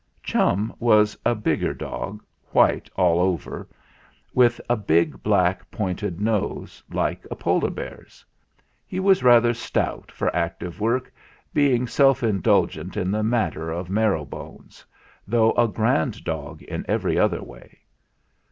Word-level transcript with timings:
Chum 0.23 0.73
was 0.79 1.15
a 1.23 1.35
bigger 1.35 1.75
dog 1.75 2.23
white 2.49 2.89
all 2.95 3.19
over, 3.19 3.67
with 4.33 4.59
a 4.67 4.73
long, 4.75 5.11
black, 5.21 5.69
pointed 5.69 6.19
nose, 6.19 6.81
like 6.89 7.23
a 7.29 7.35
polar 7.35 7.69
bear's. 7.69 8.25
He 8.87 8.99
was 8.99 9.21
rather 9.21 9.53
stout 9.53 10.11
for 10.11 10.35
active 10.35 10.79
work, 10.79 11.13
being 11.53 11.85
self 11.85 12.23
indulgent 12.23 12.97
in 12.97 13.11
the 13.11 13.21
matter 13.21 13.69
of 13.69 13.91
marrow 13.91 14.25
bones, 14.25 14.83
though 15.27 15.51
a 15.53 15.67
grand 15.67 16.23
dog 16.23 16.63
in 16.63 16.83
every 16.87 17.19
other 17.19 17.43
way. 17.43 17.81